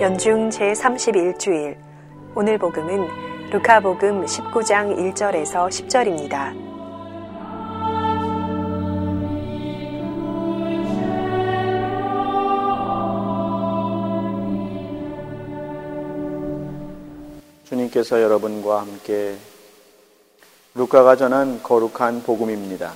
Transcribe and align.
연중 0.00 0.48
제31주일 0.50 1.76
오늘 2.36 2.56
복음은 2.56 3.08
루카복음 3.50 4.26
19장 4.26 4.96
1절에서 4.96 5.68
10절입니다. 5.68 6.54
주님께서 17.64 18.22
여러분과 18.22 18.82
함께 18.82 19.34
루카가 20.76 21.16
전한 21.16 21.60
거룩한 21.60 22.22
복음입니다. 22.22 22.94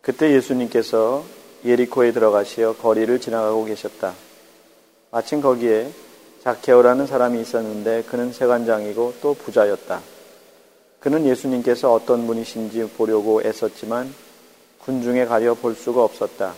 그때 0.00 0.32
예수님께서 0.32 1.22
예리코에 1.66 2.12
들어가시어 2.12 2.76
거리를 2.76 3.20
지나가고 3.20 3.66
계셨다. 3.66 4.14
마침 5.10 5.40
거기에 5.40 5.90
자케오라는 6.42 7.06
사람이 7.06 7.40
있었는데 7.40 8.04
그는 8.04 8.32
세관장이고 8.32 9.14
또 9.20 9.34
부자였다. 9.34 10.00
그는 11.00 11.24
예수님께서 11.26 11.92
어떤 11.92 12.26
분이신지 12.26 12.90
보려고 12.96 13.42
애썼지만 13.42 14.12
군중에 14.80 15.24
가려 15.24 15.54
볼 15.54 15.74
수가 15.74 16.02
없었다. 16.02 16.54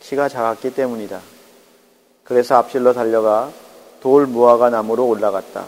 키가 0.00 0.28
작았기 0.28 0.74
때문이다. 0.74 1.20
그래서 2.24 2.56
앞질러 2.56 2.92
달려가 2.92 3.50
돌 4.00 4.26
무화과 4.26 4.70
나무로 4.70 5.06
올라갔다. 5.06 5.66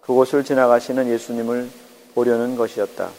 그곳을 0.00 0.44
지나가시는 0.44 1.08
예수님을 1.08 1.68
보려는 2.14 2.56
것이었다. 2.56 3.10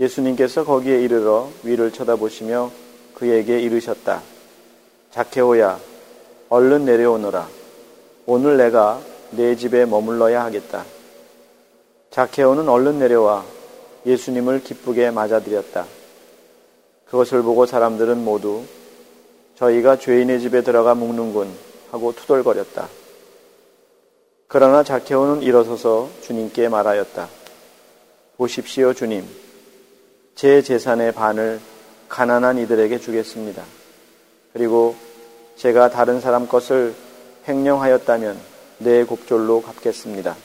예수님께서 0.00 0.64
거기에 0.64 1.00
이르러 1.00 1.48
위를 1.62 1.92
쳐다보시며 1.92 2.70
그에게 3.14 3.60
이르셨다. 3.60 4.22
자케오야, 5.12 5.78
얼른 6.52 6.84
내려오너라. 6.84 7.48
오늘 8.26 8.58
내가 8.58 9.00
내 9.30 9.56
집에 9.56 9.86
머물러야 9.86 10.44
하겠다. 10.44 10.84
자케오는 12.10 12.68
얼른 12.68 12.98
내려와 12.98 13.42
예수님을 14.04 14.62
기쁘게 14.62 15.12
맞아들였다. 15.12 15.86
그것을 17.06 17.40
보고 17.40 17.64
사람들은 17.64 18.22
모두 18.22 18.64
저희가 19.54 19.96
죄인의 19.96 20.40
집에 20.40 20.62
들어가 20.62 20.94
묵는군 20.94 21.50
하고 21.90 22.12
투덜거렸다. 22.14 22.86
그러나 24.46 24.84
자케오는 24.84 25.40
일어서서 25.40 26.10
주님께 26.20 26.68
말하였다. 26.68 27.28
보십시오, 28.36 28.92
주님. 28.92 29.24
제 30.34 30.60
재산의 30.60 31.12
반을 31.12 31.60
가난한 32.10 32.58
이들에게 32.58 32.98
주겠습니다. 32.98 33.64
그리고 34.52 34.94
제가 35.56 35.90
다른 35.90 36.20
사람 36.20 36.48
것을 36.48 36.94
횡령하였다면 37.48 38.38
내 38.78 39.04
곡절로 39.04 39.62
갚겠습니다. 39.62 40.36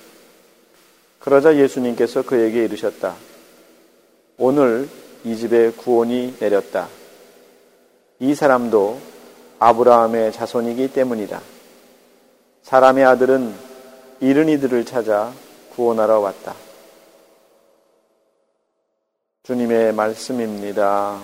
그러자 1.19 1.57
예수님께서 1.57 2.21
그에게 2.21 2.63
이르셨다. 2.65 3.15
오늘 4.37 4.87
이 5.23 5.35
집에 5.35 5.71
구원이 5.71 6.37
내렸다. 6.39 6.87
이 8.19 8.35
사람도 8.35 8.99
아브라함의 9.59 10.31
자손이기 10.31 10.93
때문이다. 10.93 11.41
사람의 12.61 13.05
아들은 13.05 13.53
이른 14.19 14.49
이들을 14.49 14.85
찾아 14.85 15.33
구원하러 15.75 16.19
왔다. 16.19 16.55
주님의 19.43 19.93
말씀입니다. 19.93 21.19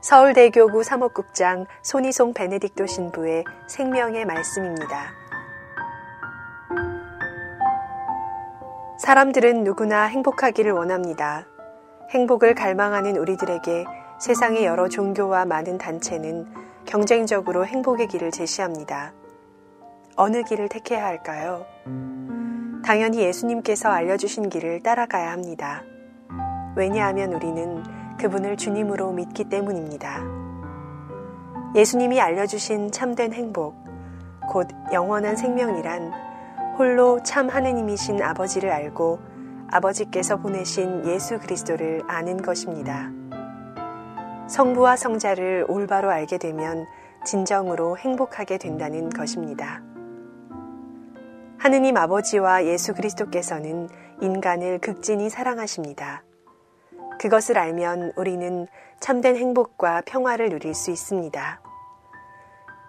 서울대교구 0.00 0.82
사목국장 0.82 1.66
손희송 1.82 2.34
베네딕토 2.34 2.86
신부의 2.86 3.44
생명의 3.68 4.24
말씀입니다. 4.26 5.12
사람들은 8.98 9.64
누구나 9.64 10.04
행복하기를 10.04 10.72
원합니다. 10.72 11.46
행복을 12.10 12.54
갈망하는 12.54 13.16
우리들에게 13.16 13.86
세상의 14.20 14.64
여러 14.64 14.88
종교와 14.88 15.46
많은 15.46 15.78
단체는 15.78 16.46
경쟁적으로 16.86 17.66
행복의 17.66 18.08
길을 18.08 18.30
제시합니다. 18.30 19.12
어느 20.16 20.42
길을 20.42 20.68
택해야 20.68 21.04
할까요? 21.04 21.66
당연히 22.84 23.20
예수님께서 23.20 23.88
알려주신 23.88 24.48
길을 24.48 24.82
따라가야 24.82 25.32
합니다. 25.32 25.82
왜냐하면 26.76 27.32
우리는 27.32 28.03
그분을 28.18 28.56
주님으로 28.56 29.12
믿기 29.12 29.44
때문입니다. 29.44 30.22
예수님이 31.74 32.20
알려주신 32.20 32.92
참된 32.92 33.32
행복, 33.32 33.76
곧 34.48 34.68
영원한 34.92 35.36
생명이란 35.36 36.12
홀로 36.78 37.22
참 37.22 37.48
하느님이신 37.48 38.22
아버지를 38.22 38.70
알고 38.70 39.18
아버지께서 39.70 40.36
보내신 40.36 41.06
예수 41.06 41.38
그리스도를 41.38 42.02
아는 42.06 42.36
것입니다. 42.42 43.10
성부와 44.48 44.96
성자를 44.96 45.66
올바로 45.68 46.10
알게 46.10 46.38
되면 46.38 46.86
진정으로 47.24 47.96
행복하게 47.96 48.58
된다는 48.58 49.08
것입니다. 49.08 49.82
하느님 51.58 51.96
아버지와 51.96 52.66
예수 52.66 52.92
그리스도께서는 52.92 53.88
인간을 54.20 54.80
극진히 54.80 55.30
사랑하십니다. 55.30 56.22
그것을 57.24 57.56
알면 57.56 58.12
우리는 58.16 58.66
참된 59.00 59.34
행복과 59.34 60.02
평화를 60.04 60.50
누릴 60.50 60.74
수 60.74 60.90
있습니다. 60.90 61.58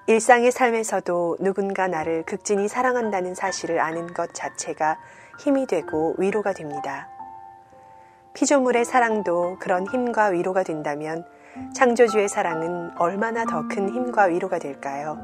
일상의 0.08 0.52
삶에서도 0.52 1.38
누군가 1.40 1.88
나를 1.88 2.24
극진히 2.24 2.68
사랑한다는 2.68 3.34
사실을 3.34 3.80
아는 3.80 4.14
것 4.14 4.34
자체가 4.34 5.00
힘이 5.40 5.68
되고 5.68 6.16
위로가 6.18 6.52
됩니다. 6.52 7.08
피조물의 8.34 8.84
사랑도 8.84 9.56
그런 9.58 9.88
힘과 9.88 10.26
위로가 10.26 10.64
된다면 10.64 11.24
창조주의 11.74 12.28
사랑은 12.28 12.92
얼마나 12.98 13.46
더 13.46 13.70
큰 13.70 13.88
힘과 13.88 14.24
위로가 14.24 14.60
될까요? 14.60 15.18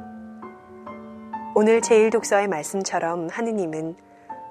오늘 1.53 1.81
제1독서의 1.81 2.47
말씀처럼 2.47 3.27
하느님은 3.29 3.97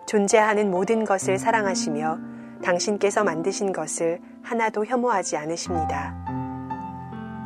존재하는 0.06 0.71
모든 0.71 1.06
것을 1.06 1.38
사랑하시며 1.38 2.40
당신께서 2.62 3.25
만드신 3.25 3.72
것을 3.72 4.21
하나도 4.43 4.84
혐오하지 4.87 5.37
않으십니다. 5.37 6.15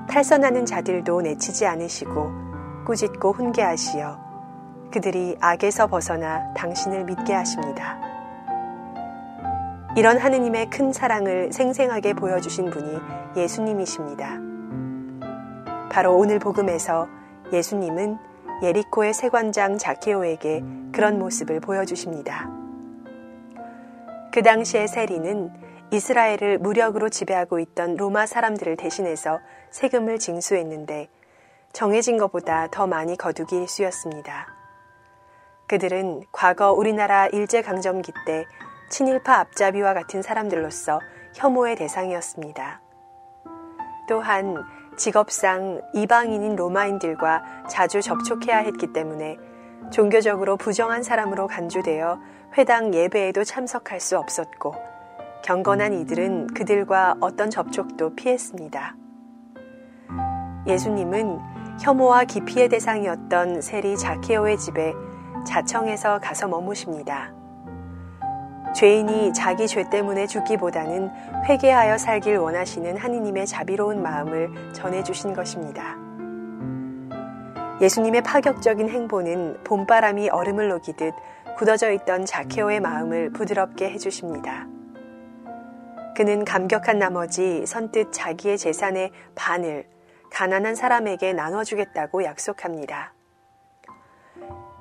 탈선하는 0.08 0.66
자들도 0.66 1.20
내치지 1.22 1.66
않으시고 1.66 2.30
꾸짖고 2.86 3.32
훈계하시어 3.32 4.24
그들이 4.92 5.36
악에서 5.40 5.86
벗어나 5.86 6.52
당신을 6.54 7.04
믿게 7.04 7.32
하십니다. 7.32 7.98
이런 9.96 10.18
하느님의 10.18 10.70
큰 10.70 10.92
사랑을 10.92 11.52
생생하게 11.52 12.14
보여주신 12.14 12.70
분이 12.70 12.98
예수님이십니다. 13.36 14.38
바로 15.90 16.16
오늘 16.16 16.38
복음에서 16.38 17.08
예수님은 17.52 18.18
예리코의 18.62 19.14
세관장 19.14 19.78
자케오에게 19.78 20.64
그런 20.92 21.18
모습을 21.18 21.60
보여주십니다. 21.60 22.63
그 24.34 24.42
당시의 24.42 24.88
세리는 24.88 25.52
이스라엘을 25.92 26.58
무력으로 26.58 27.08
지배하고 27.08 27.60
있던 27.60 27.94
로마 27.94 28.26
사람들을 28.26 28.76
대신해서 28.76 29.38
세금을 29.70 30.18
징수했는데 30.18 31.08
정해진 31.72 32.18
것보다 32.18 32.66
더 32.72 32.88
많이 32.88 33.16
거두기 33.16 33.64
수였습니다. 33.68 34.48
그들은 35.68 36.24
과거 36.32 36.72
우리나라 36.72 37.28
일제강점기 37.28 38.10
때 38.26 38.44
친일파 38.90 39.34
앞잡이와 39.34 39.94
같은 39.94 40.20
사람들로서 40.20 40.98
혐오의 41.36 41.76
대상이었습니다. 41.76 42.80
또한 44.08 44.64
직업상 44.96 45.80
이방인인 45.94 46.56
로마인들과 46.56 47.66
자주 47.70 48.02
접촉해야 48.02 48.58
했기 48.58 48.92
때문에 48.92 49.38
종교적으로 49.92 50.56
부정한 50.56 51.04
사람으로 51.04 51.46
간주되어 51.46 52.18
회당 52.56 52.94
예배에도 52.94 53.42
참석할 53.42 53.98
수 53.98 54.16
없었고 54.16 54.76
경건한 55.42 55.92
이들은 55.92 56.46
그들과 56.54 57.16
어떤 57.20 57.50
접촉도 57.50 58.14
피했습니다. 58.14 58.94
예수님은 60.66 61.40
혐오와 61.80 62.24
기피의 62.24 62.68
대상이었던 62.68 63.60
세리 63.60 63.96
자케오의 63.96 64.56
집에 64.58 64.94
자청해서 65.44 66.20
가서 66.20 66.46
머무십니다. 66.46 67.34
죄인이 68.74 69.32
자기 69.32 69.66
죄 69.66 69.88
때문에 69.90 70.26
죽기보다는 70.26 71.10
회개하여 71.48 71.98
살길 71.98 72.36
원하시는 72.38 72.96
하느님의 72.96 73.46
자비로운 73.46 74.00
마음을 74.00 74.72
전해주신 74.72 75.34
것입니다. 75.34 75.96
예수님의 77.80 78.22
파격적인 78.22 78.88
행보는 78.88 79.64
봄바람이 79.64 80.30
얼음을 80.30 80.68
녹이듯 80.68 81.12
굳어져 81.56 81.92
있던 81.92 82.24
자케오의 82.24 82.80
마음을 82.80 83.30
부드럽게 83.30 83.90
해주십니다. 83.90 84.66
그는 86.16 86.44
감격한 86.44 86.98
나머지 86.98 87.66
선뜻 87.66 88.12
자기의 88.12 88.58
재산의 88.58 89.10
반을 89.34 89.84
가난한 90.30 90.74
사람에게 90.74 91.32
나눠주겠다고 91.32 92.24
약속합니다. 92.24 93.12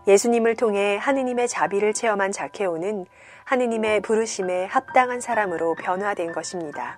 예수님을 0.08 0.56
통해 0.56 0.98
하느님의 0.98 1.48
자비를 1.48 1.94
체험한 1.94 2.31
자케오는 2.31 3.06
하느님의 3.46 4.02
부르심에 4.02 4.66
합당한 4.66 5.22
사람으로 5.22 5.75
변화된 5.75 6.34
것입니다. 6.34 6.98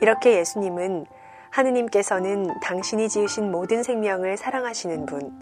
이렇게 0.00 0.36
예수님은 0.38 1.06
하느님께서는 1.50 2.60
당신이 2.60 3.08
지으신 3.08 3.50
모든 3.50 3.82
생명을 3.82 4.36
사랑하시는 4.36 5.06
분, 5.06 5.40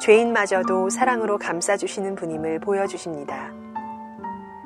죄인마저도 0.00 0.90
사랑으로 0.90 1.38
감싸주시는 1.38 2.14
분임을 2.16 2.58
보여주십니다. 2.60 3.50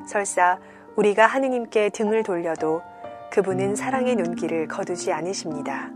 설사 0.05 0.59
우리가 0.95 1.25
하느님께 1.25 1.89
등을 1.89 2.23
돌려도 2.23 2.81
그분은 3.31 3.75
사랑의 3.75 4.15
눈길을 4.15 4.67
거두지 4.67 5.13
않으십니다. 5.13 5.89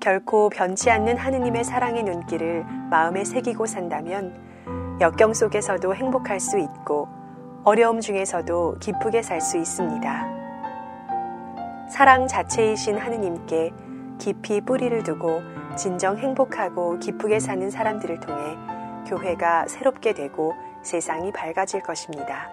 결코 0.00 0.48
변치 0.48 0.90
않는 0.90 1.16
하느님의 1.16 1.64
사랑의 1.64 2.02
눈길을 2.02 2.64
마음에 2.90 3.24
새기고 3.24 3.66
산다면 3.66 4.98
역경 5.00 5.32
속에서도 5.32 5.94
행복할 5.94 6.40
수 6.40 6.58
있고 6.58 7.08
어려움 7.64 8.00
중에서도 8.00 8.78
기쁘게 8.80 9.22
살 9.22 9.40
수 9.40 9.58
있습니다. 9.58 10.38
사랑 11.88 12.26
자체이신 12.26 12.98
하느님께 12.98 13.72
깊이 14.18 14.60
뿌리를 14.60 15.02
두고 15.04 15.40
진정 15.78 16.18
행복하고 16.18 16.98
기쁘게 16.98 17.38
사는 17.38 17.70
사람들을 17.70 18.18
통해 18.18 18.56
교회가 19.06 19.68
새롭게 19.68 20.12
되고 20.12 20.54
세상이 20.82 21.30
밝아질 21.32 21.82
것입니다. 21.82 22.50